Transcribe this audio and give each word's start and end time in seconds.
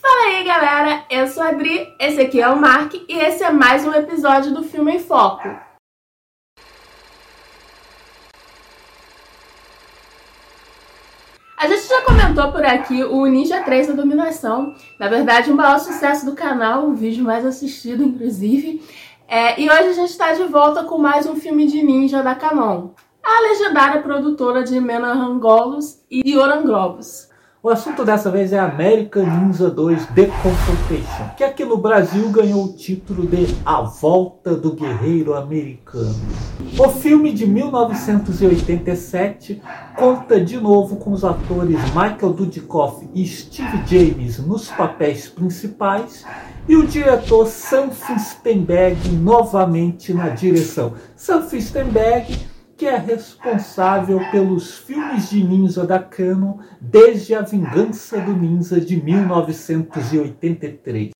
Fala 0.00 0.26
aí 0.28 0.44
galera, 0.44 1.04
eu 1.10 1.26
sou 1.26 1.42
a 1.42 1.48
Adri, 1.48 1.94
esse 1.98 2.20
aqui 2.20 2.40
é 2.40 2.48
o 2.48 2.60
Mark 2.60 2.94
e 2.94 3.18
esse 3.18 3.42
é 3.42 3.50
mais 3.50 3.86
um 3.86 3.92
episódio 3.92 4.52
do 4.52 4.62
Filme 4.62 4.96
em 4.96 4.98
Foco. 4.98 5.48
A 11.56 11.66
gente 11.66 11.88
já 11.88 12.02
comentou 12.02 12.52
por 12.52 12.64
aqui 12.64 13.02
o 13.02 13.24
Ninja 13.24 13.62
3 13.62 13.86
da 13.86 13.94
Dominação, 13.94 14.74
na 15.00 15.08
verdade 15.08 15.50
o 15.50 15.56
maior 15.56 15.78
sucesso 15.78 16.26
do 16.26 16.34
canal, 16.34 16.86
o 16.86 16.94
vídeo 16.94 17.24
mais 17.24 17.46
assistido 17.46 18.02
inclusive. 18.02 18.82
É, 19.26 19.58
e 19.58 19.70
hoje 19.70 19.88
a 19.88 19.92
gente 19.92 20.10
está 20.10 20.34
de 20.34 20.44
volta 20.44 20.84
com 20.84 20.98
mais 20.98 21.26
um 21.26 21.36
filme 21.36 21.66
de 21.66 21.82
ninja 21.82 22.22
da 22.22 22.34
Canon. 22.34 22.90
A 23.24 23.40
legendária 23.40 24.02
produtora 24.02 24.62
de 24.62 24.78
Menahangolos 24.78 26.04
e 26.10 26.36
Orangrovos. 26.36 27.30
O 27.64 27.70
assunto 27.70 28.04
dessa 28.04 28.30
vez 28.30 28.52
é 28.52 28.58
American 28.58 29.24
Ninja 29.24 29.70
2 29.70 30.08
The 30.08 30.26
Confrontation, 30.26 31.30
que 31.34 31.42
aqui 31.42 31.64
no 31.64 31.78
Brasil 31.78 32.28
ganhou 32.28 32.62
o 32.62 32.74
título 32.74 33.26
de 33.26 33.46
A 33.64 33.80
Volta 33.80 34.54
do 34.54 34.74
Guerreiro 34.74 35.32
Americano. 35.32 36.14
O 36.78 36.90
filme 36.90 37.32
de 37.32 37.46
1987 37.46 39.62
conta 39.96 40.38
de 40.38 40.60
novo 40.60 40.96
com 40.96 41.10
os 41.10 41.24
atores 41.24 41.78
Michael 41.94 42.34
Dudikoff 42.34 43.08
e 43.14 43.26
Steve 43.26 43.82
James 43.86 44.38
nos 44.40 44.68
papéis 44.68 45.30
principais 45.30 46.22
e 46.68 46.76
o 46.76 46.86
diretor 46.86 47.46
Sam 47.46 47.88
Fistenberg 47.88 49.08
novamente 49.08 50.12
na 50.12 50.28
direção. 50.28 50.92
Sam 51.16 51.44
Fistenberg 51.44 52.52
que 52.84 52.88
é 52.88 52.98
responsável 52.98 54.20
pelos 54.30 54.76
filmes 54.76 55.30
de 55.30 55.42
ninja 55.42 55.86
da 55.86 55.98
Canon 55.98 56.58
desde 56.78 57.34
A 57.34 57.40
Vingança 57.40 58.20
do 58.20 58.36
Ninja 58.36 58.78
de 58.78 59.02
1983. 59.02 61.12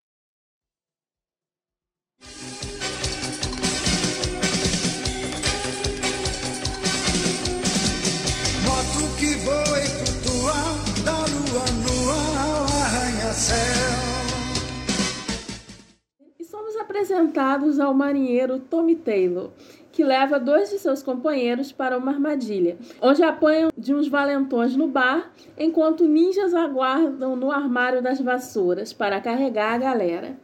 Moto 8.67 9.09
que 9.19 9.35
voa 9.37 9.81
e 9.81 9.87
flutua 9.87 10.53
da 11.03 11.17
lua 11.17 11.65
no 11.81 12.11
arranha-céu. 12.83 13.57
E 16.39 16.45
somos 16.45 16.77
apresentados 16.77 17.81
ao 17.81 17.95
marinheiro 17.95 18.59
Tommy 18.59 18.97
Taylor, 18.97 19.51
que 19.95 20.03
leva 20.03 20.41
dois 20.41 20.71
de 20.71 20.79
seus 20.81 21.05
companheiros 21.05 21.71
para 21.71 21.97
uma 21.97 22.11
armadilha, 22.11 22.77
onde 23.01 23.23
apanham 23.23 23.71
de 23.79 23.95
uns 23.95 24.09
valentões 24.09 24.75
no 24.75 24.89
bar, 24.89 25.33
enquanto 25.57 26.09
ninjas 26.09 26.53
aguardam 26.53 27.37
no 27.37 27.53
armário 27.53 28.03
das 28.03 28.21
vassouras 28.21 28.93
para 28.93 29.21
carregar 29.21 29.75
a 29.75 29.79
galera. 29.79 30.37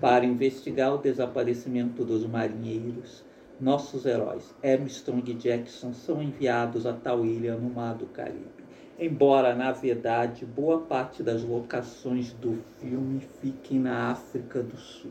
Para 0.00 0.24
investigar 0.24 0.94
o 0.94 0.98
desaparecimento 0.98 2.04
dos 2.04 2.24
marinheiros, 2.24 3.24
nossos 3.60 4.04
heróis, 4.04 4.54
Armstrong 4.62 5.30
e 5.30 5.34
Jackson, 5.34 5.92
são 5.92 6.22
enviados 6.22 6.86
a 6.86 6.92
tal 6.92 7.24
ilha 7.24 7.56
no 7.56 7.70
Mar 7.70 7.94
do 7.94 8.06
Caribe. 8.06 8.64
Embora, 8.98 9.54
na 9.54 9.72
verdade, 9.72 10.46
boa 10.46 10.80
parte 10.80 11.22
das 11.22 11.42
locações 11.42 12.32
do 12.32 12.58
filme 12.78 13.20
fiquem 13.40 13.80
na 13.80 14.10
África 14.10 14.62
do 14.62 14.76
Sul. 14.76 15.10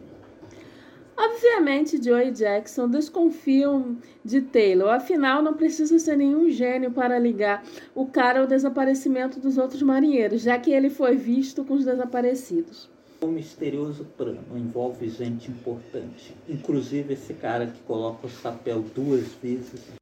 Obviamente, 1.15 2.03
Joe 2.03 2.27
e 2.27 2.31
Jackson 2.31 2.87
desconfiam 2.89 3.97
de 4.25 4.41
Taylor, 4.41 4.89
afinal, 4.89 5.41
não 5.43 5.53
precisa 5.53 5.99
ser 5.99 6.15
nenhum 6.15 6.49
gênio 6.49 6.91
para 6.91 7.19
ligar 7.19 7.63
o 7.93 8.07
cara 8.07 8.39
ao 8.39 8.47
desaparecimento 8.47 9.39
dos 9.39 9.57
outros 9.57 9.81
marinheiros, 9.81 10.41
já 10.41 10.57
que 10.57 10.71
ele 10.71 10.89
foi 10.89 11.15
visto 11.15 11.63
com 11.63 11.75
os 11.75 11.85
desaparecidos. 11.85 12.92
O 13.23 13.27
misterioso 13.27 14.03
plano 14.17 14.57
envolve 14.57 15.07
gente 15.07 15.49
importante, 15.49 16.35
inclusive 16.45 17.13
esse 17.13 17.33
cara 17.33 17.67
que 17.67 17.79
coloca 17.83 18.27
o 18.27 18.29
chapéu 18.29 18.81
duas 18.81 19.27
vezes. 19.41 19.93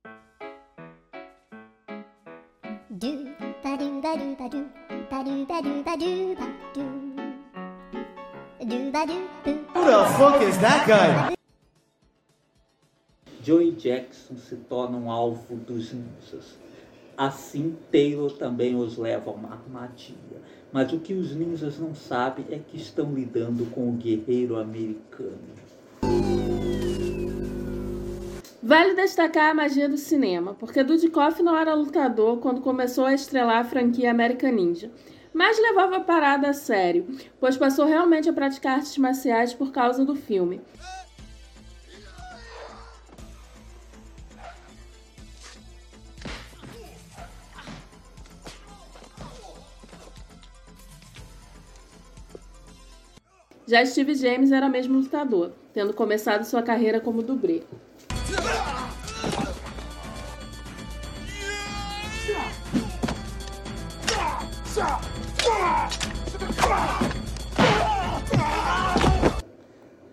Who 9.76 9.86
the 9.86 10.06
fuck 10.18 10.44
is 10.44 10.58
that 10.58 10.88
guy? 10.88 11.36
Joe 13.44 13.68
e 13.68 13.72
Jackson 13.74 14.36
se 14.38 14.56
tornam 14.56 15.12
alvo 15.12 15.56
dos 15.58 15.94
ninjas. 15.94 16.58
Assim, 17.16 17.78
Taylor 17.92 18.32
também 18.32 18.76
os 18.76 18.98
leva 18.98 19.30
a 19.30 19.34
uma 19.36 19.52
armadilha. 19.52 20.42
Mas 20.72 20.94
o 20.94 21.00
que 21.00 21.14
os 21.14 21.36
ninjas 21.36 21.78
não 21.78 21.94
sabem 21.94 22.46
é 22.50 22.58
que 22.58 22.78
estão 22.78 23.14
lidando 23.14 23.66
com 23.68 23.90
o 23.90 23.94
guerreiro 23.94 24.58
americano. 24.58 25.38
Vale 28.64 28.94
destacar 28.96 29.52
a 29.52 29.54
magia 29.54 29.90
do 29.90 29.98
cinema, 29.98 30.54
porque 30.54 30.84
Dudikoff 30.84 31.44
não 31.44 31.58
era 31.58 31.74
lutador 31.74 32.38
quando 32.38 32.62
começou 32.62 33.06
a 33.06 33.14
estrelar 33.14 33.58
a 33.58 33.64
franquia 33.66 34.12
American 34.12 34.52
Ninja, 34.52 34.90
mas 35.34 35.60
levava 35.60 35.98
a 35.98 36.02
parada 36.02 36.50
a 36.50 36.54
sério, 36.54 37.06
pois 37.40 37.58
passou 37.58 37.86
realmente 37.86 38.30
a 38.30 38.34
praticar 38.34 38.76
artes 38.76 38.98
marciais 38.98 39.54
por 39.54 39.72
causa 39.72 40.06
do 40.06 40.16
filme. 40.16 40.62
Já 53.72 53.86
Steve 53.86 54.16
James 54.16 54.52
era 54.52 54.68
mesmo 54.68 55.00
lutador, 55.00 55.54
tendo 55.74 55.94
começado 55.94 56.44
sua 56.44 56.62
carreira 56.62 57.00
como 57.00 57.24
dublê. 57.24 57.64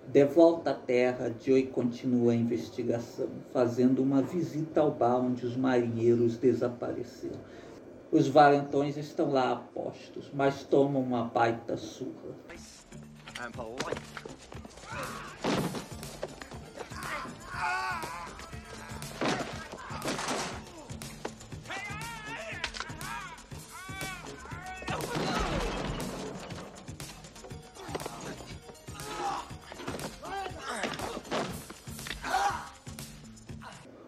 De 0.06 0.24
volta 0.26 0.70
à 0.70 0.74
Terra, 0.74 1.34
Joey 1.44 1.66
continua 1.66 2.30
a 2.30 2.36
investigação, 2.36 3.26
fazendo 3.52 4.00
uma 4.00 4.22
visita 4.22 4.82
ao 4.82 4.92
bar 4.92 5.16
onde 5.16 5.44
os 5.44 5.56
marinheiros 5.56 6.36
desapareceram. 6.36 7.40
Os 8.12 8.28
valentões 8.28 8.96
estão 8.96 9.32
lá 9.32 9.50
a 9.50 9.56
postos, 9.56 10.30
mas 10.32 10.62
tomam 10.62 11.02
uma 11.02 11.24
baita 11.24 11.76
surra. 11.76 12.36
And 13.40 13.52
polite. 13.52 13.98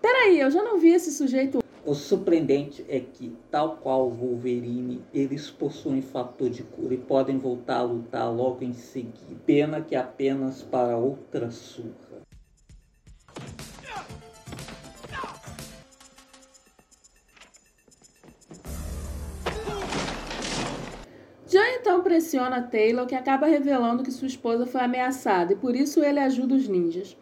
Peraí, 0.02 0.40
eu 0.40 0.50
já 0.50 0.62
não 0.62 0.78
vi 0.78 0.90
esse 0.90 1.12
sujeito. 1.12 1.69
O 1.90 1.94
surpreendente 1.96 2.86
é 2.88 3.00
que, 3.00 3.36
tal 3.50 3.78
qual 3.78 4.08
Wolverine, 4.08 5.02
eles 5.12 5.50
possuem 5.50 6.00
fator 6.00 6.48
de 6.48 6.62
cura 6.62 6.94
e 6.94 6.96
podem 6.96 7.36
voltar 7.36 7.78
a 7.78 7.82
lutar 7.82 8.32
logo 8.32 8.62
em 8.62 8.72
seguida. 8.72 9.34
Pena 9.44 9.80
que 9.80 9.96
apenas 9.96 10.62
para 10.62 10.96
outra 10.96 11.50
surra. 11.50 12.20
Joe 21.48 21.74
então 21.80 22.04
pressiona 22.04 22.62
Taylor, 22.62 23.04
que 23.04 23.16
acaba 23.16 23.48
revelando 23.48 24.04
que 24.04 24.12
sua 24.12 24.28
esposa 24.28 24.64
foi 24.64 24.82
ameaçada 24.82 25.54
e 25.54 25.56
por 25.56 25.74
isso 25.74 26.04
ele 26.04 26.20
ajuda 26.20 26.54
os 26.54 26.68
ninjas. 26.68 27.16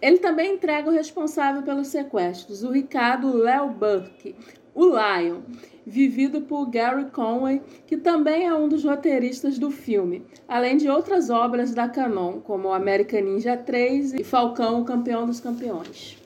Ele 0.00 0.18
também 0.18 0.54
entrega 0.54 0.90
o 0.90 0.92
responsável 0.92 1.62
pelos 1.62 1.88
sequestros, 1.88 2.62
o 2.62 2.70
Ricardo 2.70 3.36
Léo 3.36 3.70
Burke, 3.70 4.34
o 4.74 4.86
Lion, 4.86 5.40
vivido 5.86 6.42
por 6.42 6.66
Gary 6.66 7.06
Conway, 7.10 7.62
que 7.86 7.96
também 7.96 8.46
é 8.46 8.54
um 8.54 8.68
dos 8.68 8.84
roteiristas 8.84 9.58
do 9.58 9.70
filme, 9.70 10.24
além 10.48 10.76
de 10.76 10.88
outras 10.88 11.30
obras 11.30 11.72
da 11.72 11.88
Canon, 11.88 12.40
como 12.40 12.72
American 12.72 13.20
Ninja 13.20 13.56
3 13.56 14.14
e 14.14 14.24
Falcão, 14.24 14.80
o 14.80 14.84
Campeão 14.84 15.26
dos 15.26 15.40
Campeões. 15.40 16.18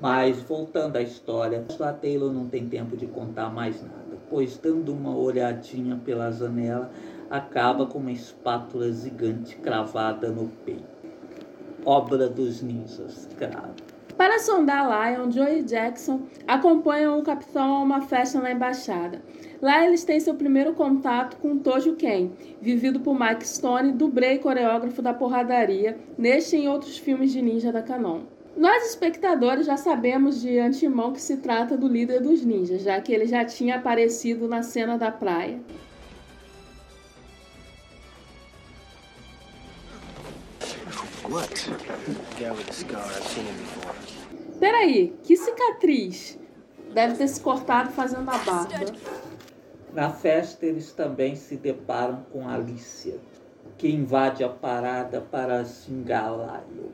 Mas, 0.00 0.42
voltando 0.42 0.96
à 0.96 1.02
história, 1.02 1.64
a 1.80 1.92
Taylor 1.92 2.32
não 2.32 2.46
tem 2.46 2.68
tempo 2.68 2.96
de 2.96 3.06
contar 3.06 3.48
mais 3.48 3.80
nada, 3.82 4.18
pois, 4.28 4.58
dando 4.58 4.92
uma 4.92 5.16
olhadinha 5.16 5.98
pela 6.04 6.30
janela, 6.30 6.90
acaba 7.30 7.86
com 7.86 7.98
uma 7.98 8.12
espátula 8.12 8.92
gigante 8.92 9.56
cravada 9.56 10.30
no 10.30 10.48
peito. 10.64 10.95
Obra 11.86 12.28
dos 12.28 12.62
ninjas, 12.62 13.28
claro. 13.38 13.70
Para 14.16 14.40
sondar 14.40 14.88
Lion, 14.88 15.30
Joe 15.30 15.60
e 15.60 15.62
Jackson 15.62 16.22
acompanham 16.44 17.16
o 17.16 17.22
capitão 17.22 17.76
a 17.76 17.80
uma 17.80 18.00
festa 18.00 18.40
na 18.40 18.50
embaixada. 18.50 19.22
Lá 19.62 19.86
eles 19.86 20.02
têm 20.02 20.18
seu 20.18 20.34
primeiro 20.34 20.72
contato 20.72 21.36
com 21.36 21.58
Tojo 21.58 21.94
Ken, 21.94 22.32
vivido 22.60 22.98
por 22.98 23.16
Mike 23.16 23.46
Stone, 23.46 23.92
dublê 23.92 24.34
e 24.34 24.38
coreógrafo 24.40 25.00
da 25.00 25.14
porradaria, 25.14 25.96
neste 26.18 26.56
e 26.56 26.62
em 26.62 26.68
outros 26.68 26.98
filmes 26.98 27.30
de 27.30 27.40
ninja 27.40 27.70
da 27.70 27.82
Canon. 27.82 28.22
Nós, 28.56 28.88
espectadores, 28.88 29.66
já 29.66 29.76
sabemos 29.76 30.40
de 30.40 30.58
antemão 30.58 31.12
que 31.12 31.20
se 31.20 31.36
trata 31.36 31.76
do 31.76 31.86
líder 31.86 32.20
dos 32.20 32.44
ninjas, 32.44 32.82
já 32.82 33.00
que 33.00 33.12
ele 33.12 33.26
já 33.26 33.44
tinha 33.44 33.76
aparecido 33.76 34.48
na 34.48 34.62
cena 34.62 34.98
da 34.98 35.12
praia. 35.12 35.60
Peraí, 44.60 45.14
que 45.24 45.36
cicatriz? 45.36 46.38
Deve 46.94 47.16
ter 47.16 47.26
se 47.28 47.40
cortado 47.40 47.90
fazendo 47.90 48.30
a 48.30 48.38
barba. 48.38 48.92
Na 49.92 50.10
festa, 50.10 50.64
eles 50.66 50.92
também 50.92 51.34
se 51.34 51.56
deparam 51.56 52.24
com 52.32 52.48
Alicia, 52.48 53.18
que 53.76 53.88
invade 53.88 54.44
a 54.44 54.48
parada 54.48 55.20
para 55.20 55.64
xingar 55.64 56.30
Lyle. 56.30 56.92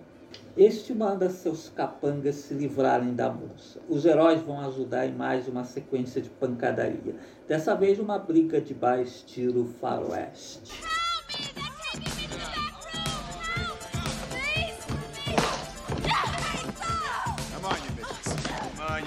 Este 0.56 0.94
manda 0.94 1.28
seus 1.28 1.68
capangas 1.68 2.36
se 2.36 2.54
livrarem 2.54 3.14
da 3.14 3.30
moça. 3.30 3.80
Os 3.88 4.06
heróis 4.06 4.40
vão 4.40 4.60
ajudar 4.60 5.06
em 5.06 5.12
mais 5.12 5.46
uma 5.46 5.64
sequência 5.64 6.22
de 6.22 6.30
pancadaria. 6.30 7.16
Dessa 7.46 7.74
vez, 7.74 7.98
uma 7.98 8.18
briga 8.18 8.60
de 8.60 8.72
bar 8.72 9.00
estilo 9.00 9.66
faroeste. 9.80 11.01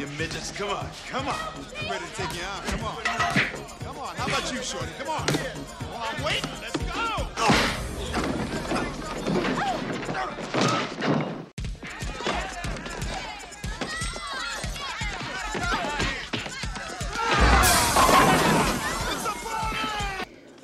You 0.05 0.17
midgets. 0.17 0.51
Come 0.51 0.69
on. 0.69 0.87
Come 1.09 1.27
on. 1.27 1.35
I'm 1.79 1.91
ready 1.91 2.05
to 2.05 2.15
take 2.15 2.35
you 2.35 2.43
out. 2.43 2.65
Come 2.65 2.83
on. 2.85 3.03
Come 3.03 3.97
on. 3.97 4.15
How 4.15 4.25
about 4.27 4.51
you, 4.51 4.61
Shorty? 4.61 4.91
Come 4.97 5.09
on. 5.09 5.25
Come 5.27 6.01
on, 6.01 6.23
wait. 6.23 6.43
Let's 6.61 6.77
go. 6.77 7.25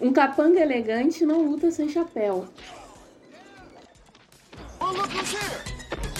Um 0.04 0.14
capanga 0.14 0.60
elegante 0.60 1.26
não 1.26 1.44
luta 1.44 1.72
sem 1.72 1.88
chapéu. 1.88 2.48
Oh, 4.80 4.92
look 4.94 5.12
who's 5.12 5.32
here. 5.32 5.64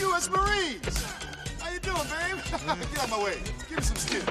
U.S. 0.08 0.30
Marines. 0.30 0.91
Get 2.52 3.00
out 3.00 3.10
my 3.10 3.24
way. 3.24 3.38
Give 3.70 3.78
me 3.78 3.84
some 3.84 3.96
skin. 3.96 4.22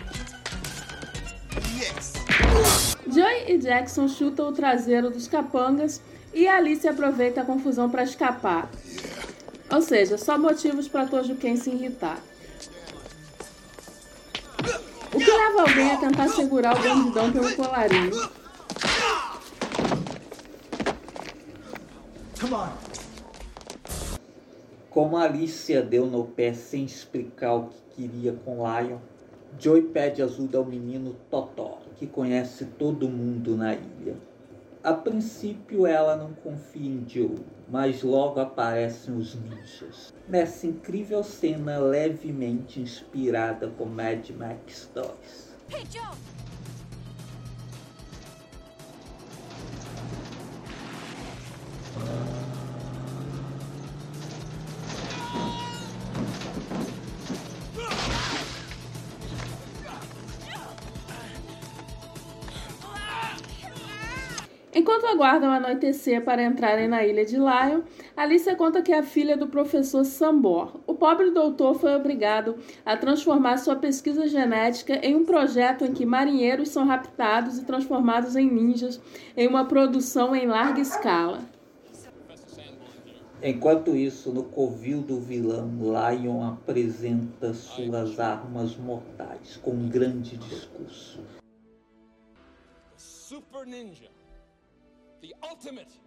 Yes. 1.78 2.12
Joy 3.06 3.44
e 3.48 3.58
Jackson 3.58 4.08
chutam 4.08 4.48
o 4.48 4.52
traseiro 4.52 5.10
dos 5.10 5.26
capangas 5.26 6.02
e 6.34 6.46
Alice 6.46 6.86
aproveita 6.86 7.40
a 7.40 7.44
confusão 7.44 7.88
para 7.88 8.02
escapar. 8.02 8.70
Ou 9.70 9.80
seja, 9.80 10.18
só 10.18 10.36
motivos 10.36 10.86
para 10.86 11.06
Tojo 11.06 11.34
Ken 11.36 11.56
se 11.56 11.70
irritar. 11.70 12.18
O 15.14 15.18
que 15.18 15.30
leva 15.30 15.62
alguém 15.62 15.90
a 15.90 15.96
tentar 15.96 16.28
segurar 16.28 16.78
o 16.78 16.82
bandidão 16.82 17.32
pelo 17.32 17.56
colarinho? 17.56 18.30
Come 22.38 22.54
on. 22.54 22.68
Como 24.90 25.16
Alicia 25.16 25.82
deu 25.82 26.06
no 26.06 26.24
pé 26.24 26.52
sem 26.52 26.84
explicar 26.84 27.54
o 27.54 27.68
que 27.68 27.89
queria 28.00 28.32
com 28.44 28.56
Lion, 28.56 28.98
Joey 29.58 29.82
pede 29.82 30.22
ajuda 30.22 30.56
ao 30.56 30.64
menino 30.64 31.16
Totó, 31.30 31.80
que 31.96 32.06
conhece 32.06 32.64
todo 32.64 33.08
mundo 33.08 33.56
na 33.56 33.74
ilha. 33.74 34.16
A 34.82 34.94
princípio 34.94 35.86
ela 35.86 36.16
não 36.16 36.32
confia 36.32 36.90
em 36.90 37.04
Joe, 37.06 37.36
mas 37.68 38.02
logo 38.02 38.40
aparecem 38.40 39.14
os 39.14 39.34
ninjas. 39.34 40.14
Nessa 40.26 40.66
incrível 40.66 41.22
cena 41.22 41.78
levemente 41.78 42.80
inspirada 42.80 43.68
com 43.76 43.84
Mad 43.84 44.30
Max 44.30 44.90
2. 44.94 45.50
Enquanto 64.72 65.06
aguardam 65.06 65.50
anoitecer 65.50 66.24
para 66.24 66.44
entrarem 66.44 66.86
na 66.86 67.04
ilha 67.04 67.24
de 67.24 67.36
Lion, 67.36 67.82
Alicia 68.16 68.54
conta 68.54 68.80
que 68.80 68.92
é 68.92 69.00
a 69.00 69.02
filha 69.02 69.36
do 69.36 69.48
professor 69.48 70.04
Sambor. 70.04 70.78
O 70.86 70.94
pobre 70.94 71.32
doutor 71.32 71.74
foi 71.74 71.92
obrigado 71.96 72.54
a 72.86 72.96
transformar 72.96 73.56
sua 73.56 73.74
pesquisa 73.74 74.28
genética 74.28 74.94
em 75.04 75.16
um 75.16 75.24
projeto 75.24 75.84
em 75.84 75.92
que 75.92 76.06
marinheiros 76.06 76.68
são 76.68 76.86
raptados 76.86 77.58
e 77.58 77.64
transformados 77.64 78.36
em 78.36 78.48
ninjas 78.48 79.00
em 79.36 79.48
uma 79.48 79.64
produção 79.64 80.36
em 80.36 80.46
larga 80.46 80.80
escala. 80.80 81.40
Enquanto 83.42 83.96
isso, 83.96 84.32
no 84.32 84.44
covil 84.44 85.00
do 85.00 85.18
vilão, 85.18 85.70
Lion 85.80 86.44
apresenta 86.44 87.54
suas 87.54 88.20
armas 88.20 88.76
mortais 88.76 89.56
com 89.56 89.72
um 89.72 89.88
grande 89.88 90.36
discurso. 90.36 91.24
Super 92.96 93.66
Ninja. 93.66 94.19
The 95.20 95.34
ultimate. 95.50 96.00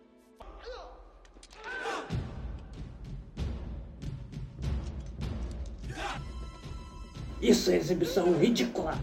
Isso 7.39 7.71
é 7.71 7.75
exibição 7.75 8.33
ridícula! 8.37 8.93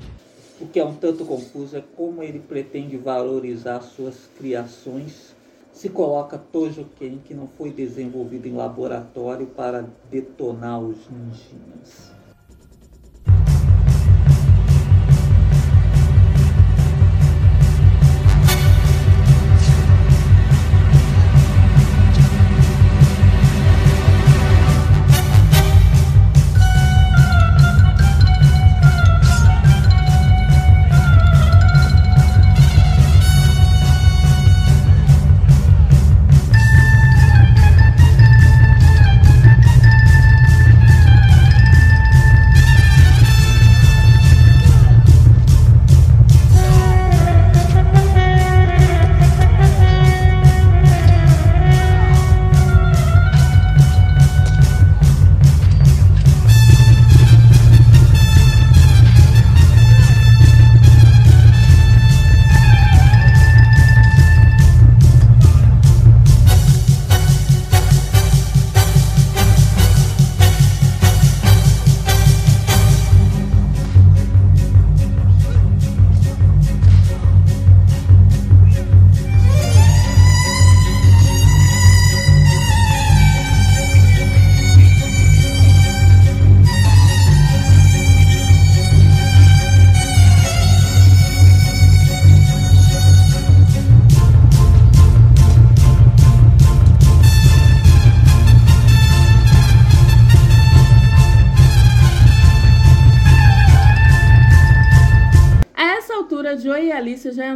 O 0.60 0.66
que 0.66 0.80
é 0.80 0.84
um 0.84 0.96
tanto 0.96 1.24
confuso 1.24 1.76
é 1.76 1.84
como 1.96 2.22
ele 2.22 2.40
pretende 2.40 2.96
valorizar 2.96 3.80
suas 3.82 4.28
criações 4.36 5.34
se 5.72 5.88
coloca 5.88 6.36
Tojo 6.36 6.84
Ken, 6.98 7.18
que 7.24 7.32
não 7.32 7.46
foi 7.46 7.70
desenvolvido 7.70 8.46
em 8.46 8.52
laboratório 8.52 9.46
para 9.46 9.88
detonar 10.10 10.80
os 10.80 10.98
ninjinhas. 11.08 12.19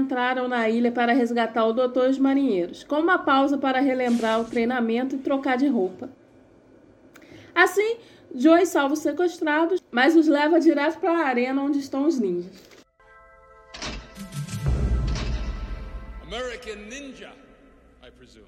Entraram 0.04 0.46
na 0.46 0.68
ilha 0.68 0.92
para 0.92 1.14
resgatar 1.14 1.64
o 1.64 1.72
doutor 1.72 2.06
e 2.06 2.10
os 2.10 2.18
marinheiros, 2.18 2.84
com 2.84 3.00
uma 3.00 3.18
pausa 3.18 3.56
para 3.56 3.80
relembrar 3.80 4.40
o 4.40 4.44
treinamento 4.44 5.16
e 5.16 5.18
trocar 5.18 5.56
de 5.56 5.66
roupa. 5.66 6.10
Assim, 7.54 7.96
Joey 8.34 8.66
salva 8.66 8.94
os 8.94 9.00
sequestrados, 9.00 9.80
mas 9.90 10.14
os 10.14 10.28
leva 10.28 10.60
direto 10.60 10.98
para 10.98 11.18
a 11.18 11.26
arena 11.26 11.62
onde 11.62 11.78
estão 11.78 12.06
os 12.06 12.18
ninjas. 12.18 12.52
American 16.22 16.76
Ninja, 16.90 17.32
I 18.02 18.10
presume. 18.10 18.46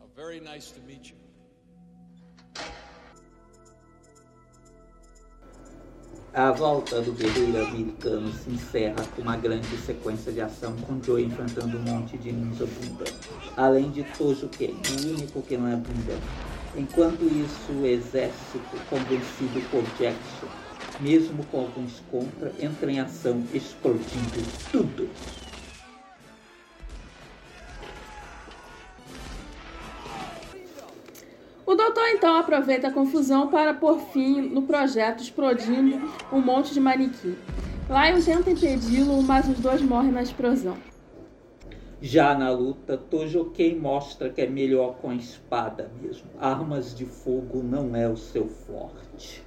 How 0.00 0.08
very 0.14 0.40
nice 0.40 0.72
to 0.72 0.80
meet 0.86 1.10
you. 1.10 1.16
A 6.34 6.52
volta 6.52 7.00
do 7.00 7.12
guerreiro 7.12 7.66
americano 7.66 8.30
se 8.32 8.50
encerra 8.50 9.04
com 9.14 9.22
uma 9.22 9.36
grande 9.36 9.74
sequência 9.78 10.30
de 10.30 10.40
ação 10.40 10.76
com 10.76 11.02
Joe 11.02 11.24
enfrentando 11.24 11.78
um 11.78 11.82
monte 11.82 12.18
de 12.18 12.30
ninja 12.30 12.66
bunda, 12.66 13.04
além 13.56 13.90
de 13.90 14.04
Tojo 14.18 14.48
Ken, 14.48 14.74
o 14.74 15.06
único 15.14 15.40
que 15.42 15.56
não 15.56 15.68
é 15.68 15.76
bunda. 15.76 16.14
Enquanto 16.76 17.22
isso, 17.24 17.72
o 17.72 17.86
exército, 17.86 18.60
convencido 18.90 19.60
por 19.70 19.82
Jackson, 19.98 20.46
mesmo 21.00 21.42
com 21.46 21.60
alguns 21.60 22.02
contra, 22.10 22.52
entra 22.60 22.92
em 22.92 23.00
ação 23.00 23.42
explodindo 23.54 24.42
tudo. 24.70 25.08
O 31.96 31.98
doutor 31.98 32.14
então 32.14 32.36
aproveita 32.36 32.88
a 32.88 32.92
confusão 32.92 33.48
para 33.48 33.72
pôr 33.72 33.98
fim 33.98 34.42
no 34.42 34.60
projeto, 34.60 35.22
explodindo 35.22 35.98
um 36.30 36.42
monte 36.42 36.74
de 36.74 36.78
manequim. 36.78 37.34
Lion 37.88 38.20
tenta 38.22 38.50
impedi-lo, 38.50 39.22
mas 39.22 39.48
os 39.48 39.58
dois 39.58 39.80
morrem 39.80 40.12
na 40.12 40.22
explosão. 40.22 40.76
Já 42.02 42.34
na 42.34 42.50
luta, 42.50 42.98
Tojoken 42.98 43.78
mostra 43.78 44.28
que 44.28 44.42
é 44.42 44.46
melhor 44.46 44.96
com 44.96 45.08
a 45.08 45.14
espada 45.14 45.90
mesmo. 46.02 46.28
Armas 46.38 46.94
de 46.94 47.06
fogo 47.06 47.62
não 47.62 47.96
é 47.96 48.06
o 48.06 48.16
seu 48.18 48.46
forte. 48.46 49.45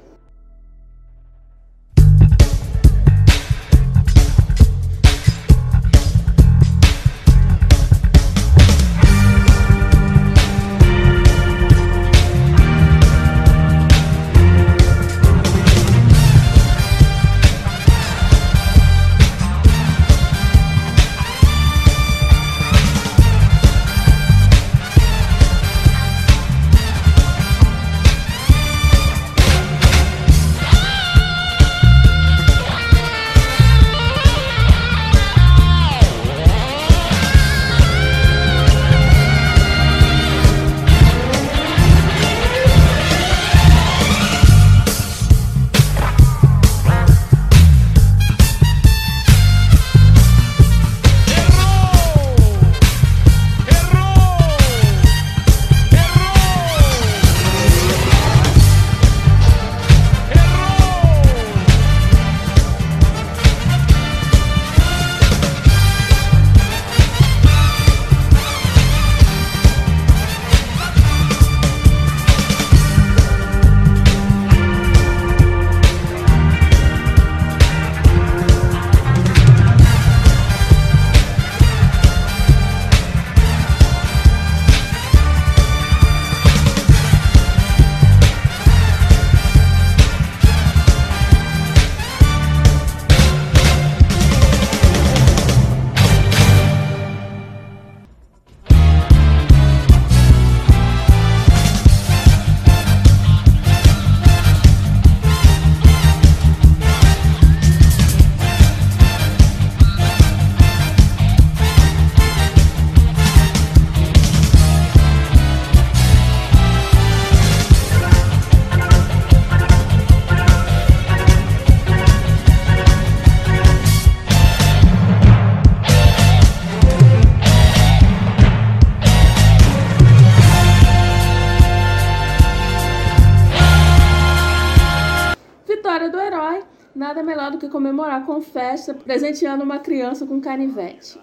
Do 137.59 137.67
que 137.67 137.69
comemorar 137.69 138.25
com 138.25 138.41
festa, 138.41 138.93
presenteando 138.93 139.63
uma 139.63 139.79
criança 139.79 140.25
com 140.25 140.39
canivete. 140.39 141.19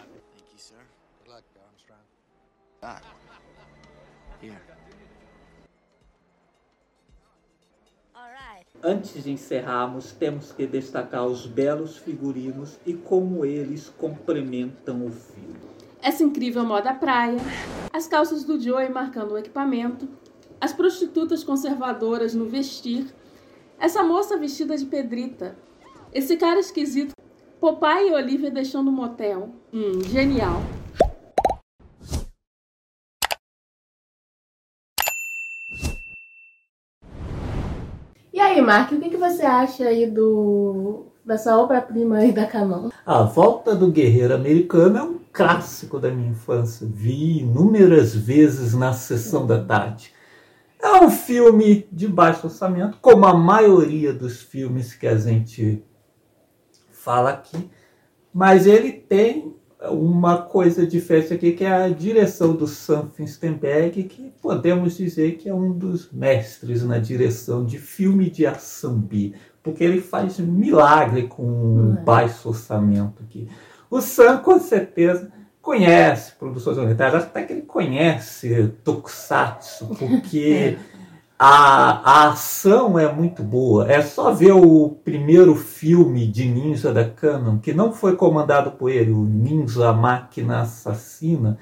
Ah. 2.83 3.01
Antes 8.85 9.25
de 9.25 9.33
encerrarmos, 9.33 10.13
temos 10.13 10.53
que 10.53 10.67
destacar 10.67 11.27
os 11.27 11.47
belos 11.47 11.97
figurinos 11.97 12.79
e 12.87 12.93
como 12.93 13.45
eles 13.45 13.89
complementam 13.89 15.07
o 15.07 15.11
filme. 15.11 15.57
Essa 16.03 16.23
incrível 16.23 16.65
moda 16.65 16.95
praia, 16.95 17.39
as 17.93 18.07
calças 18.07 18.45
do 18.45 18.61
Joey 18.61 18.91
marcando 18.91 19.33
o 19.33 19.39
equipamento, 19.39 20.07
as 20.61 20.73
prostitutas 20.73 21.43
conservadoras 21.43 22.35
no 22.35 22.45
vestir, 22.45 23.07
essa 23.79 24.03
moça 24.05 24.37
vestida 24.37 24.77
de 24.77 24.85
pedrita, 24.85 25.57
esse 26.13 26.37
cara 26.37 26.61
esquisito, 26.61 27.13
Popeye 27.61 28.11
e 28.11 28.13
Olivia 28.13 28.51
deixando 28.51 28.89
o 28.89 28.93
motel. 28.93 29.51
Hum, 29.73 30.01
genial. 30.05 30.63
E 38.33 38.41
aí, 38.41 38.61
Mark, 38.61 38.93
o 38.93 39.01
que, 39.01 39.11
que 39.11 39.17
você 39.17 39.43
acha 39.43 39.85
aí 39.85 40.11
do 40.11 41.07
dessa 41.25 41.57
obra-prima 41.59 42.19
aí 42.19 42.31
da 42.31 42.47
Canon? 42.47 42.91
A 43.05 43.23
Volta 43.23 43.75
do 43.75 43.91
Guerreiro 43.91 44.35
Americano 44.35 44.99
é 44.99 45.03
um 45.03 45.19
clássico 45.33 45.99
da 45.99 46.11
minha 46.11 46.31
infância. 46.31 46.87
Vi 46.89 47.41
inúmeras 47.41 48.15
vezes 48.15 48.75
na 48.75 48.93
sessão 48.93 49.45
da 49.45 49.65
tarde. 49.65 50.13
É 50.81 51.01
um 51.03 51.11
filme 51.11 51.89
de 51.91 52.07
baixo 52.07 52.47
orçamento, 52.47 52.99
como 53.01 53.27
a 53.27 53.35
maioria 53.35 54.13
dos 54.13 54.41
filmes 54.41 54.95
que 54.95 55.07
a 55.07 55.17
gente 55.17 55.83
fala 57.07 57.31
aqui, 57.31 57.71
mas 58.35 58.67
ele 58.67 58.91
tem 58.91 59.55
uma 59.81 60.39
coisa 60.39 60.85
diferente 60.85 61.33
aqui, 61.33 61.53
que 61.53 61.65
é 61.65 61.73
a 61.73 61.89
direção 61.89 62.53
do 62.53 62.67
Sam 62.67 63.11
Finstenberg, 63.15 64.03
que 64.03 64.33
podemos 64.43 64.97
dizer 64.97 65.37
que 65.37 65.49
é 65.49 65.55
um 65.55 65.71
dos 65.71 66.11
mestres 66.11 66.83
na 66.83 66.99
direção 66.99 67.65
de 67.65 67.79
filme 67.79 68.29
de 68.29 68.45
ação 68.45 68.99
B, 68.99 69.35
porque 69.63 69.85
ele 69.85 70.01
faz 70.01 70.41
milagre 70.41 71.29
com 71.29 71.45
um 71.45 71.95
baixo 72.05 72.49
orçamento 72.49 73.23
aqui. 73.23 73.49
O 73.89 74.01
Sam, 74.01 74.39
com 74.39 74.59
certeza, 74.59 75.31
conhece 75.63 76.33
produções 76.33 76.77
orientais, 76.77 77.15
até 77.15 77.45
que 77.45 77.53
ele 77.53 77.63
conhece 77.63 78.75
Tokusatsu, 78.83 79.95
porque 79.95 80.77
A, 81.39 82.01
a 82.11 82.29
ação 82.31 82.99
é 82.99 83.13
muito 83.13 83.43
boa. 83.43 83.91
É 83.91 84.01
só 84.01 84.33
ver 84.33 84.53
o 84.53 84.89
primeiro 85.05 85.55
filme 85.55 86.27
de 86.27 86.47
ninja 86.47 86.93
da 86.93 87.05
Canon, 87.05 87.59
que 87.59 87.75
não 87.75 87.93
foi 87.93 88.17
comandado 88.17 88.71
por 88.73 88.91
ele, 88.91 89.11
o 89.11 89.23
Ninja 89.23 89.93
Máquina 89.93 90.63
Assassina, 90.63 91.59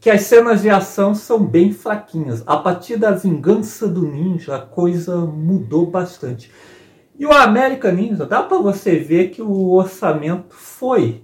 que 0.00 0.08
as 0.08 0.22
cenas 0.22 0.62
de 0.62 0.70
ação 0.70 1.14
são 1.14 1.44
bem 1.44 1.72
fraquinhas. 1.72 2.42
A 2.46 2.56
partir 2.56 2.96
da 2.96 3.10
vingança 3.10 3.86
do 3.86 4.02
ninja, 4.02 4.56
a 4.56 4.60
coisa 4.60 5.18
mudou 5.18 5.86
bastante. 5.90 6.50
E 7.18 7.26
o 7.26 7.32
American 7.32 7.92
Ninja, 7.92 8.24
dá 8.24 8.42
para 8.42 8.58
você 8.58 8.96
ver 8.96 9.28
que 9.28 9.42
o 9.42 9.72
orçamento 9.72 10.54
foi, 10.54 11.22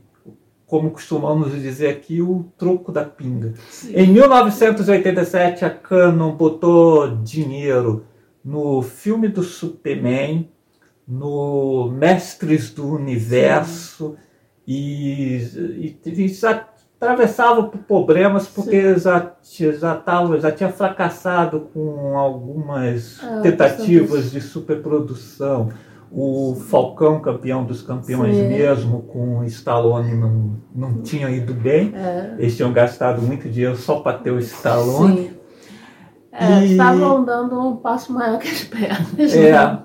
como 0.75 0.91
costumamos 0.91 1.53
dizer 1.53 1.87
aqui, 1.87 2.21
o 2.21 2.47
troco 2.59 2.91
da 2.91 3.05
pinga. 3.05 3.55
Em 3.95 4.09
1987, 4.09 5.65
a 5.65 5.71
Canon 5.71 6.33
botou 6.33 7.17
dinheiro 7.19 8.07
no 8.45 8.83
filme 8.83 9.29
do 9.29 9.45
Superman, 9.45 10.51
no 11.07 11.93
Mestres 11.97 12.71
do 12.71 12.89
Universo 12.89 14.17
e, 14.67 15.97
e, 16.05 16.11
e 16.11 16.29
já 16.29 16.67
atravessava 17.01 17.63
por 17.63 17.79
problemas 17.79 18.49
porque 18.49 18.99
já, 18.99 19.33
já, 19.79 19.95
tava, 19.95 20.41
já 20.41 20.51
tinha 20.51 20.71
fracassado 20.73 21.69
com 21.73 22.19
algumas 22.19 23.23
Ah, 23.23 23.43
tentativas 23.45 24.33
de 24.33 24.41
superprodução. 24.41 25.71
O 26.17 26.55
Falcão, 26.55 27.21
campeão 27.21 27.65
dos 27.65 27.83
campeões 27.83 28.37
Sim. 28.37 28.49
mesmo, 28.49 29.03
com 29.03 29.39
o 29.41 29.45
Stallone, 29.45 30.15
não, 30.15 30.53
não 30.75 31.03
tinha 31.03 31.29
ido 31.29 31.53
bem. 31.53 31.93
É. 31.95 32.35
Eles 32.39 32.57
tinham 32.57 32.73
gastado 32.73 33.21
muito 33.21 33.49
dinheiro 33.49 33.77
só 33.77 33.97
para 34.01 34.19
ter 34.19 34.31
o 34.31 34.39
Stallone. 34.39 35.17
Sim. 35.17 35.31
É, 36.31 36.61
E- 36.65 36.73
Estavam 36.73 37.25
dando 37.25 37.59
um 37.61 37.77
passo 37.77 38.13
maior 38.13 38.39
que 38.39 38.49
as 38.49 38.63
pernas. 38.65 39.35
É. 39.35 39.53
né? 39.53 39.79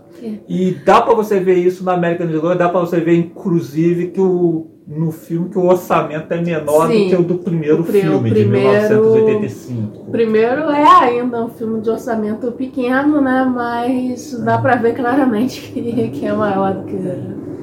E 0.47 0.73
dá 0.85 1.01
para 1.01 1.13
você 1.15 1.39
ver 1.39 1.55
isso 1.55 1.83
na 1.83 1.93
American 1.93 2.27
Ninja, 2.27 2.55
dá 2.55 2.67
para 2.69 2.79
você 2.81 2.99
ver 2.99 3.15
inclusive 3.15 4.07
que 4.07 4.19
o 4.19 4.67
no 4.89 5.11
filme 5.11 5.49
que 5.49 5.57
o 5.59 5.65
orçamento 5.67 6.33
é 6.33 6.41
menor 6.41 6.87
Sim. 6.87 7.03
do 7.03 7.09
que 7.09 7.15
o 7.15 7.23
do 7.23 7.35
primeiro 7.37 7.77
O 7.77 7.81
o 7.81 7.83
filme 7.85 8.31
primeiro- 8.31 8.87
de 8.87 8.93
1985. 8.95 9.99
O 10.07 10.11
primeiro 10.11 10.61
é 10.71 10.83
ainda 11.03 11.45
um 11.45 11.49
filme 11.49 11.79
de 11.79 11.89
orçamento 11.91 12.51
pequeno, 12.53 13.21
né? 13.21 13.49
Mas 13.53 14.33
dá 14.43 14.57
pra 14.57 14.75
ver 14.77 14.95
claramente 14.95 15.61
que, 15.61 16.07
que 16.09 16.25
é 16.25 16.33
maior 16.33 16.73
do 16.73 16.83
que 16.85 16.95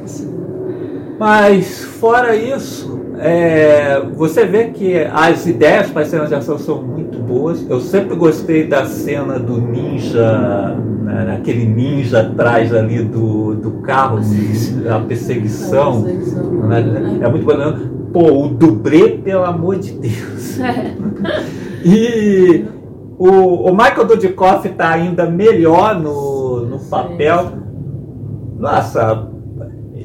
esse. 0.04 0.24
Mas 1.18 1.82
fora 1.84 2.36
isso, 2.36 3.00
é, 3.18 4.00
você 4.14 4.44
vê 4.44 4.66
que 4.66 4.98
as 4.98 5.46
ideias 5.46 5.90
para 5.90 6.02
as 6.02 6.08
cenas 6.08 6.28
de 6.28 6.34
ação 6.34 6.58
são 6.58 6.82
muito 6.82 7.18
boas. 7.18 7.64
Eu 7.68 7.80
sempre 7.80 8.14
gostei 8.16 8.66
da 8.66 8.84
cena 8.84 9.38
do 9.38 9.60
ninja, 9.60 10.76
né, 11.02 11.36
aquele 11.38 11.64
ninja 11.64 12.20
atrás 12.20 12.74
ali 12.74 13.02
do, 13.02 13.54
do 13.54 13.70
carro, 13.82 14.18
a 14.90 14.98
perseguição. 15.00 16.02
né, 16.02 17.20
É 17.22 17.28
muito 17.28 17.44
bom. 17.46 17.96
Pô, 18.12 18.44
o 18.44 18.48
dublê, 18.48 19.10
pelo 19.18 19.44
amor 19.44 19.76
de 19.78 19.92
Deus. 19.92 20.58
E 21.88 22.64
o, 23.16 23.70
o 23.70 23.70
Michael 23.70 24.06
Dudikoff 24.06 24.66
está 24.66 24.90
ainda 24.90 25.30
melhor 25.30 26.00
no, 26.00 26.66
no 26.66 26.80
papel. 26.80 27.52
Nossa, 28.58 29.28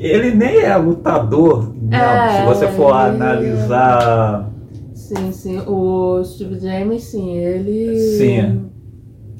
ele 0.07 0.35
nem 0.35 0.61
é 0.61 0.75
lutador, 0.77 1.73
não. 1.81 1.97
É, 1.97 2.41
se 2.41 2.45
você 2.45 2.67
for 2.67 2.89
ele- 2.89 3.15
analisar. 3.15 4.49
Sim, 4.93 5.31
sim. 5.31 5.59
O 5.67 6.23
Steve 6.23 6.59
James, 6.59 7.03
sim, 7.03 7.35
ele. 7.35 7.97
Sim. 8.17 8.69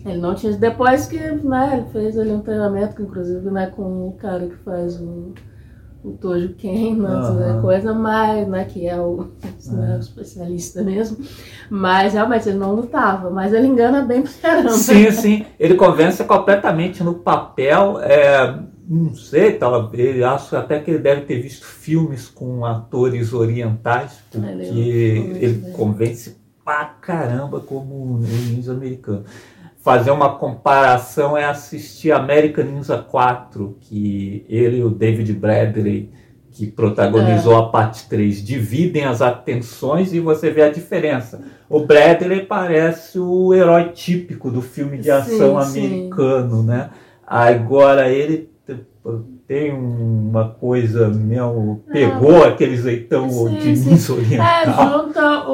Ele 0.06 0.18
não 0.18 0.34
tinha. 0.36 0.54
Depois 0.54 1.06
que 1.06 1.18
né, 1.18 1.78
ele 1.78 1.86
fez 1.92 2.18
ali 2.18 2.32
um 2.32 2.42
treinamento, 2.42 3.02
inclusive, 3.02 3.50
né, 3.52 3.68
com 3.68 4.08
o 4.08 4.16
cara 4.20 4.48
que 4.48 4.56
faz 4.66 5.00
o, 5.00 5.34
o 6.04 6.12
Tojo 6.20 6.56
Ken, 6.56 6.96
né, 6.96 7.60
coisa, 7.62 7.94
mas, 7.94 8.48
né, 8.48 8.66
que 8.66 8.88
é 8.88 9.00
o, 9.00 9.28
né, 9.68 9.96
o 9.96 10.00
especialista 10.00 10.82
mesmo. 10.82 11.18
Mas 11.70 12.14
realmente 12.14 12.50
ele 12.50 12.58
não 12.58 12.74
lutava, 12.74 13.30
mas 13.30 13.54
ele 13.54 13.68
engana 13.68 14.02
bem 14.02 14.24
pra 14.24 14.32
caramba. 14.42 14.70
Sim, 14.72 15.12
sim. 15.12 15.46
Ele 15.60 15.76
convence 15.76 16.22
completamente 16.24 17.04
no 17.04 17.14
papel. 17.14 18.00
É, 18.02 18.60
não 18.94 19.16
sei, 19.16 19.54
talvez. 19.54 20.22
Acho 20.22 20.58
até 20.58 20.80
que 20.80 20.92
ele 20.92 21.00
deve 21.00 21.22
ter 21.22 21.40
visto 21.40 21.66
filmes 21.66 22.28
com 22.28 22.66
atores 22.66 23.34
orientais, 23.34 24.22
porque 24.30 24.46
Ele- 24.80 25.38
ele 25.46 25.72
convence 25.72 26.38
pra 26.64 26.86
caramba 26.86 27.60
como 27.62 27.96
um 28.16 28.18
ninja 28.20 28.74
americano. 28.74 29.24
Fazer 29.78 30.12
uma 30.12 30.36
comparação 30.38 31.36
é 31.36 31.46
assistir 31.46 32.12
American 32.12 32.66
Ninja 32.66 32.98
4, 33.00 33.78
que 33.80 34.46
ele 34.48 34.78
e 34.78 34.84
o 34.84 34.90
David 34.90 35.34
Bradley, 35.34 36.12
que 36.52 36.68
protagonizou 36.68 37.56
a 37.56 37.70
parte 37.70 38.08
3, 38.10 38.44
dividem 38.44 39.06
as 39.06 39.22
atenções 39.22 40.14
e 40.14 40.20
você 40.20 40.52
vê 40.52 40.64
a 40.64 40.70
diferença. 40.72 41.42
O 41.70 41.80
Bradley 41.86 42.46
parece 42.46 43.18
o 43.18 43.54
herói 43.54 43.90
típico 43.94 44.52
do 44.52 44.62
filme 44.62 44.98
de 44.98 45.10
ação 45.10 45.64
Sim, 45.64 45.72
sim. 45.72 45.86
americano, 45.88 46.62
né? 46.62 46.90
Agora 47.26 48.10
ele 48.10 48.51
tem 49.48 49.74
uma 49.74 50.50
coisa 50.50 51.10
mesmo, 51.10 51.84
pegou 51.92 52.44
aquele 52.44 52.78
jeitão 52.78 53.30
Sim, 53.30 53.56
de 53.56 53.76
sim. 53.76 53.90
ninja 53.90 54.14
É, 54.14 54.16
oriental. 54.16 54.90
junta 55.04 55.50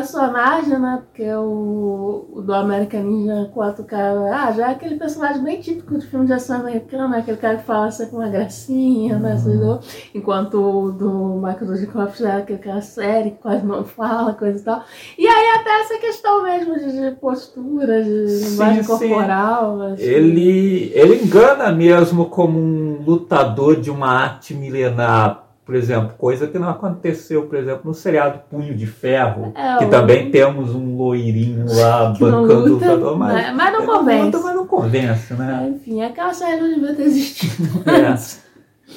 personagem, 0.00 0.78
né? 0.78 1.02
Porque 1.06 1.32
o, 1.34 2.28
o 2.32 2.42
do 2.42 2.54
American 2.54 3.02
Ninja 3.02 3.50
4 3.54 3.84
cara. 3.84 4.30
Ah, 4.34 4.52
já 4.52 4.68
é 4.68 4.72
aquele 4.72 4.96
personagem 4.96 5.42
bem 5.42 5.60
típico 5.60 5.96
de 5.98 6.06
filme 6.06 6.26
de 6.26 6.32
ação 6.34 6.60
americano, 6.60 7.08
né? 7.08 7.18
Aquele 7.18 7.38
cara 7.38 7.56
que 7.56 7.64
fala 7.64 7.90
sempre 7.90 8.16
uma 8.16 8.28
gracinha, 8.28 9.18
né? 9.18 9.36
lá. 9.46 9.80
Enquanto 10.14 10.54
o 10.60 10.92
do 10.92 11.36
Michael 11.36 11.66
Dudikoff 11.66 12.18
já 12.22 12.34
é 12.34 12.36
aquele 12.42 12.58
cara 12.58 12.80
sério, 12.82 13.32
que 13.32 13.38
quase 13.38 13.64
não 13.64 13.84
fala, 13.84 14.34
coisa 14.34 14.60
e 14.60 14.62
tal. 14.64 14.82
E 15.18 15.26
aí 15.26 15.60
até 15.60 15.80
essa 15.80 15.98
questão 15.98 16.42
mesmo 16.42 16.74
de, 16.78 16.92
de 17.10 17.16
postura, 17.16 18.02
de 18.02 18.10
linguagem 18.10 18.82
Sim, 18.82 18.96
sim. 18.98 19.08
corporal. 19.08 19.80
acho 19.82 19.96
que- 19.96 20.02
Ele, 20.02 20.92
ele 20.94 21.22
engana 21.24 21.72
mesmo 21.72 22.26
como 22.26 22.58
um 22.58 23.02
lutador 23.02 23.80
de 23.80 23.90
uma 23.90 24.08
arte 24.08 24.54
milenar, 24.54 25.45
por 25.66 25.74
exemplo, 25.74 26.14
coisa 26.16 26.46
que 26.46 26.58
não 26.58 26.70
aconteceu, 26.70 27.46
por 27.46 27.58
exemplo, 27.58 27.82
no 27.84 27.92
seriado 27.92 28.38
Punho 28.48 28.74
de 28.74 28.86
Ferro, 28.86 29.52
É, 29.54 29.76
que 29.78 29.84
o- 29.84 29.90
também 29.90 30.30
temos 30.30 30.72
um 30.74 30.96
loirinho 30.96 31.66
lá 31.74 32.10
bancando 32.10 32.52
o 32.54 32.68
luta, 32.68 32.86
lutador, 32.94 33.18
mas, 33.18 33.34
né? 33.34 33.52
Mas 33.52 33.72
não 33.72 33.84
convence. 33.86 34.24
luta, 34.26 34.38
mas 34.38 34.54
não 34.56 34.66
convence, 34.66 35.34
né? 35.34 35.72
Enfim, 35.74 36.02
aquela 36.02 36.32
série 36.32 36.60
não 36.60 36.68
devia 36.72 36.94
ter 36.94 37.02
existido. 37.02 37.82
É. 37.90 38.16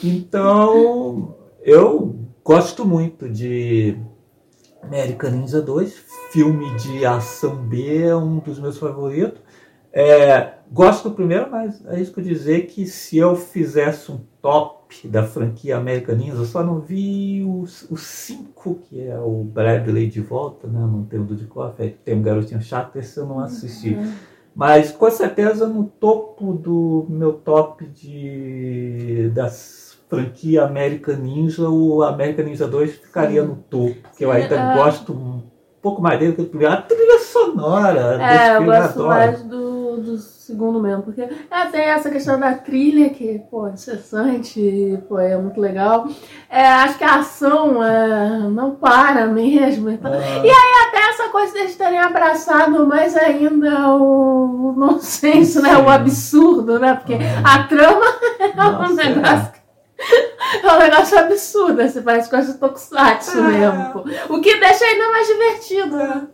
Então, 0.03 1.35
eu 1.63 2.15
gosto 2.43 2.85
muito 2.85 3.27
de 3.27 3.97
American 4.83 5.31
Ninja 5.31 5.61
2, 5.61 5.93
filme 6.31 6.69
de 6.77 7.05
ação 7.05 7.55
B, 7.55 8.03
é 8.03 8.15
um 8.15 8.37
dos 8.37 8.59
meus 8.59 8.77
favoritos. 8.77 9.41
É, 9.91 10.49
gosto 10.71 11.09
do 11.09 11.15
primeiro, 11.15 11.49
mas 11.49 11.83
é 11.87 11.99
isso 11.99 12.13
que 12.13 12.19
eu 12.19 12.23
dizer 12.23 12.67
que 12.67 12.85
se 12.85 13.17
eu 13.17 13.35
fizesse 13.35 14.11
um 14.11 14.19
top 14.41 15.07
da 15.07 15.23
franquia 15.23 15.77
American 15.77 16.15
Ninja, 16.15 16.35
eu 16.37 16.45
só 16.45 16.63
não 16.63 16.79
vi 16.79 17.43
os 17.43 17.87
5, 18.01 18.75
que 18.89 19.01
é 19.07 19.17
o 19.19 19.43
Bradley 19.43 20.07
de 20.07 20.21
volta, 20.21 20.67
né? 20.67 20.79
Não 20.79 21.03
tem 21.03 21.19
o 21.19 21.23
Dudikoff, 21.23 21.81
aí 21.81 21.91
tem 22.05 22.15
um 22.15 22.21
garotinho 22.21 22.61
chato, 22.61 22.95
esse 22.97 23.17
eu 23.19 23.25
não 23.25 23.39
assisti. 23.39 23.97
Mas 24.55 24.91
com 24.91 25.09
certeza 25.11 25.67
no 25.67 25.83
topo 25.85 26.53
do 26.53 27.05
meu 27.09 27.33
top 27.33 27.85
de 27.85 29.29
das 29.33 29.97
franquia 30.09 30.63
American 30.65 31.17
Ninja, 31.17 31.69
o 31.69 32.01
American 32.03 32.45
Ninja 32.45 32.67
2 32.67 32.91
ficaria 32.95 33.43
no 33.43 33.55
topo, 33.69 33.95
porque 34.01 34.25
eu 34.25 34.31
ainda 34.31 34.55
É. 34.55 34.73
gosto 34.75 35.13
um 35.13 35.43
pouco 35.81 36.01
mais 36.01 36.19
dele 36.19 36.33
que 36.33 36.41
o 36.41 36.45
primeiro. 36.45 36.73
A 36.73 36.81
trilha 36.81 37.19
sonora 37.19 38.17
É, 38.21 38.57
eu 38.57 38.65
gosto 38.65 38.89
adoro. 39.03 39.07
mais 39.07 39.41
do, 39.43 39.68
do 39.97 40.17
segundo 40.17 40.79
mesmo, 40.79 41.03
porque 41.03 41.21
é, 41.21 41.65
tem 41.71 41.81
essa 41.81 42.09
questão 42.09 42.39
da 42.39 42.53
trilha 42.53 43.09
que, 43.09 43.39
pô, 43.51 43.67
é 43.67 43.71
incessante, 43.71 44.97
pô, 45.07 45.19
é 45.19 45.37
muito 45.37 45.59
legal. 45.59 46.07
É, 46.49 46.65
acho 46.67 46.97
que 46.97 47.03
a 47.03 47.15
ação 47.19 47.83
é, 47.83 48.39
não 48.49 48.75
para 48.75 49.27
mesmo. 49.27 49.89
Então. 49.89 50.11
Ah. 50.13 50.17
E 50.45 50.49
aí 50.49 50.87
até 50.87 51.09
essa 51.09 51.29
coisa 51.29 51.53
deles 51.53 51.75
terem 51.75 51.99
abraçado 51.99 52.85
mais 52.87 53.15
ainda 53.15 53.89
o, 53.95 54.69
o 54.69 54.73
nonsense, 54.73 55.61
né? 55.61 55.77
O 55.77 55.89
absurdo, 55.89 56.79
né? 56.79 56.95
Porque 56.95 57.17
a 57.43 57.63
trama 57.63 58.05
é 58.39 58.61
um 58.61 58.71
Nossa, 58.71 58.93
negócio. 58.95 59.51
que- 59.53 59.59
É 60.65 60.73
um 60.73 60.79
negócio 60.79 61.19
absurdo, 61.19 61.81
assim, 61.81 62.01
parece 62.01 62.29
de 62.53 62.57
tokusatsu 62.57 63.37
É. 63.37 63.41
mesmo. 63.41 63.89
pô. 63.91 63.99
O 64.33 64.41
que 64.41 64.57
deixa 64.59 64.85
ainda 64.85 65.11
mais 65.11 65.27
divertido, 65.27 65.95
né? 65.97 66.27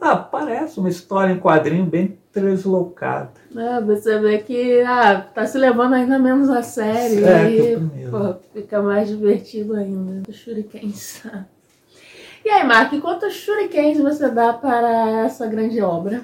Ah, 0.00 0.16
parece 0.16 0.80
uma 0.80 0.88
história 0.88 1.32
em 1.32 1.38
quadrinho 1.38 1.84
bem 1.86 2.18
translocada. 2.32 3.30
É, 3.54 3.80
você 3.80 4.18
vê 4.18 4.38
que 4.38 4.80
ah, 4.82 5.24
tá 5.34 5.46
se 5.46 5.58
levando 5.58 5.94
ainda 5.94 6.18
menos 6.18 6.48
a 6.48 6.62
sério. 6.62 7.26
É, 7.26 7.50
e 7.50 7.76
o 7.76 8.10
pô, 8.10 8.34
fica 8.54 8.80
mais 8.82 9.08
divertido 9.08 9.74
ainda. 9.76 10.32
Shurikens. 10.32 11.22
E 12.44 12.50
aí, 12.50 12.66
Mark, 12.66 12.92
quantos 13.00 13.34
shurikens 13.34 13.98
você 13.98 14.28
dá 14.28 14.52
para 14.52 15.24
essa 15.24 15.46
grande 15.46 15.80
obra? 15.80 16.22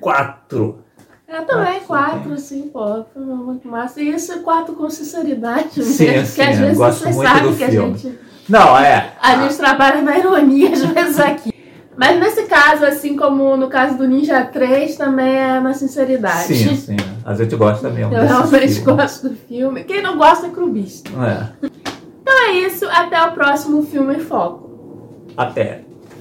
Quatro. 0.00 0.82
É 1.28 1.42
também 1.42 1.76
Acho 1.76 1.86
quatro, 1.86 2.32
assim, 2.32 2.62
pô, 2.68 3.04
foi 3.14 3.22
muito 3.22 3.68
massa. 3.68 4.00
E 4.02 4.10
isso 4.10 4.32
é 4.32 4.38
quatro 4.40 4.74
com 4.74 4.90
sinceridade 4.90 5.80
Sim, 5.84 6.06
mesmo, 6.06 6.26
sim, 6.26 6.34
que 6.34 6.42
às 6.42 6.56
eu 6.56 6.62
vezes 6.62 6.76
vocês 6.78 7.14
muito 7.14 7.28
sabem 7.28 7.42
do 7.52 7.56
que 7.56 7.68
filme. 7.68 7.94
a 7.94 7.96
gente, 7.96 8.18
Não, 8.48 8.76
é. 8.76 9.12
a 9.22 9.36
gente 9.42 9.56
trabalha 9.56 10.02
na 10.02 10.18
ironia 10.18 10.72
às 10.72 10.82
vezes 10.92 11.20
aqui. 11.20 11.52
Mas 11.96 12.18
nesse 12.18 12.44
caso, 12.44 12.84
assim 12.84 13.16
como 13.16 13.56
no 13.56 13.68
caso 13.68 13.98
do 13.98 14.06
Ninja 14.06 14.44
3, 14.44 14.96
também 14.96 15.36
é 15.36 15.60
na 15.60 15.74
sinceridade. 15.74 16.54
Sim, 16.54 16.76
sim. 16.76 16.96
A 17.24 17.34
gente 17.34 17.54
gosta 17.56 17.90
mesmo. 17.90 18.14
Eu 18.14 18.20
desses 18.20 18.36
realmente 18.36 18.68
filmes. 18.68 18.84
gosto 18.84 19.28
do 19.28 19.36
filme. 19.36 19.84
Quem 19.84 20.02
não 20.02 20.16
gosta 20.16 20.46
é 20.46 20.50
clubista. 20.50 21.10
É. 21.10 21.68
Então 22.22 22.48
é 22.48 22.52
isso, 22.52 22.86
até 22.86 23.22
o 23.22 23.32
próximo 23.32 23.82
filme 23.82 24.16
em 24.16 24.20
Foco. 24.20 24.70
Até. 25.36 25.89